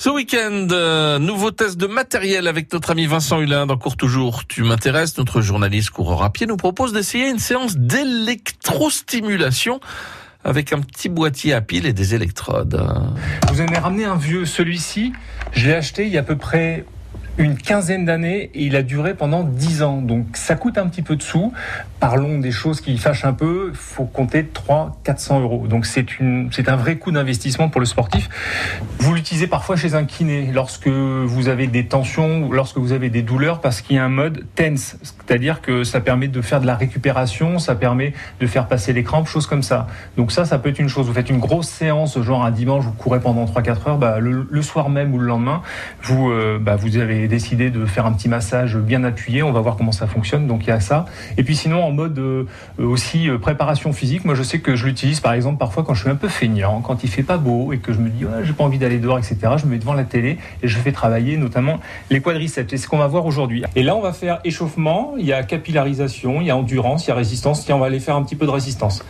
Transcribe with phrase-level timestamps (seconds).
[0.00, 4.46] Ce week-end, euh, nouveau test de matériel avec notre ami Vincent Hulin dans Cours Toujours.
[4.46, 9.80] Tu m'intéresses, notre journaliste coureur à pied nous propose d'essayer une séance d'électrostimulation
[10.44, 12.80] avec un petit boîtier à piles et des électrodes.
[13.52, 15.14] Vous avez ramené un vieux, celui-ci,
[15.50, 16.84] je acheté il y a à peu près
[17.38, 20.02] une quinzaine d'années et il a duré pendant dix ans.
[20.02, 21.52] Donc ça coûte un petit peu de sous.
[22.00, 23.68] Parlons des choses qui fâchent un peu.
[23.70, 25.66] Il faut compter 3 400 euros.
[25.68, 28.28] Donc c'est un vrai coût d'investissement pour le sportif.
[28.98, 33.08] Vous l'utilisez parfois chez un kiné lorsque vous avez des tensions ou lorsque vous avez
[33.08, 34.96] des douleurs parce qu'il y a un mode tense.
[35.02, 39.04] C'est-à-dire que ça permet de faire de la récupération, ça permet de faire passer les
[39.04, 39.86] crampes, choses comme ça.
[40.16, 41.06] Donc ça, ça peut être une chose.
[41.06, 44.46] Vous faites une grosse séance, genre un dimanche, vous courez pendant 3-4 heures, bah, le,
[44.50, 45.62] le, soir même ou le lendemain,
[46.02, 49.42] vous, euh, bah, vous avez décidé de faire un petit massage bien appuyé.
[49.42, 50.46] On va voir comment ça fonctionne.
[50.46, 51.06] Donc il y a ça.
[51.36, 52.44] Et puis sinon en mode euh,
[52.78, 56.02] aussi euh, préparation physique, moi je sais que je l'utilise par exemple parfois quand je
[56.02, 58.52] suis un peu feignant, quand il fait pas beau et que je me dis j'ai
[58.52, 59.36] pas envie d'aller dehors, etc.
[59.56, 61.78] Je me mets devant la télé et je fais travailler notamment
[62.10, 62.70] les quadriceps.
[62.70, 63.64] C'est ce qu'on va voir aujourd'hui.
[63.76, 65.14] Et là on va faire échauffement.
[65.18, 67.64] Il y a capillarisation, il y a endurance, il y a résistance.
[67.64, 69.04] Tiens, on va aller faire un petit peu de résistance.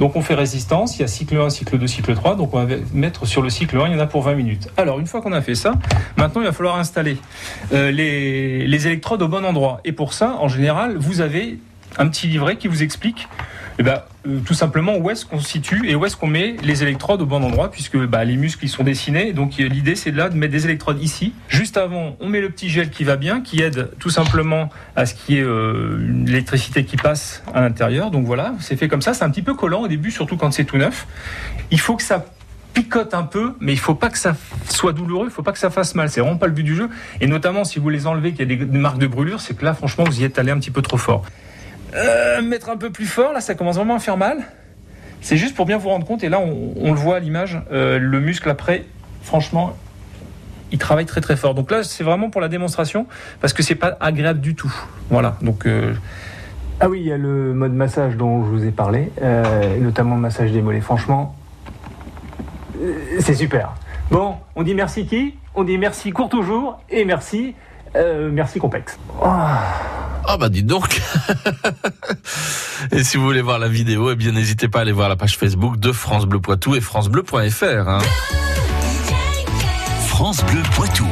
[0.00, 2.64] Donc on fait résistance, il y a cycle 1, cycle 2, cycle 3, donc on
[2.64, 4.68] va mettre sur le cycle 1, il y en a pour 20 minutes.
[4.76, 5.74] Alors une fois qu'on a fait ça,
[6.16, 7.18] maintenant il va falloir installer
[7.72, 9.80] euh, les, les électrodes au bon endroit.
[9.84, 11.58] Et pour ça, en général, vous avez
[11.98, 13.28] un petit livret qui vous explique
[13.78, 16.82] eh ben, euh, tout simplement où est-ce qu'on situe et où est-ce qu'on met les
[16.82, 19.32] électrodes au bon endroit, puisque bah, les muscles ils sont dessinés.
[19.32, 21.32] Donc l'idée c'est là de mettre des électrodes ici.
[21.48, 25.06] Juste avant, on met le petit gel qui va bien, qui aide tout simplement à
[25.06, 28.10] ce qu'il y ait euh, l'électricité qui passe à l'intérieur.
[28.10, 29.14] Donc voilà, c'est fait comme ça.
[29.14, 31.06] C'est un petit peu collant au début, surtout quand c'est tout neuf.
[31.70, 32.24] Il faut que ça
[32.74, 34.34] picote un peu, mais il faut pas que ça
[34.68, 36.08] soit douloureux, il faut pas que ça fasse mal.
[36.08, 36.88] C'est vraiment pas le but du jeu.
[37.20, 39.64] Et notamment si vous les enlevez, qu'il y a des marques de brûlure, c'est que
[39.64, 41.24] là, franchement, vous y êtes allé un petit peu trop fort.
[41.94, 44.38] Euh, mettre un peu plus fort, là ça commence vraiment à faire mal.
[45.20, 47.98] C'est juste pour bien vous rendre compte, et là on, le voit à l'image, euh,
[47.98, 48.84] le muscle après,
[49.22, 49.76] franchement,
[50.72, 51.54] il travaille très très fort.
[51.54, 53.06] Donc là c'est vraiment pour la démonstration,
[53.40, 54.72] parce que c'est pas agréable du tout.
[55.10, 55.66] Voilà, donc...
[55.66, 55.94] Euh...
[56.80, 59.12] Ah oui, il y a le mode massage dont je vous ai parlé,
[59.78, 60.80] notamment le massage des mollets.
[60.80, 61.36] Franchement,
[63.20, 63.74] c'est super.
[64.10, 65.34] Bon, on dit merci qui?
[65.54, 67.54] On dit merci court toujours, et merci,
[67.94, 68.98] merci complexe.
[69.22, 69.28] Oh.
[70.26, 71.00] Ah bah dites donc
[72.92, 75.16] Et si vous voulez voir la vidéo, eh bien n'hésitez pas à aller voir la
[75.16, 77.88] page Facebook de France Bleu Poitou et francebleu.fr.
[77.88, 77.98] Hein.
[80.08, 81.06] France Bleu Poitou.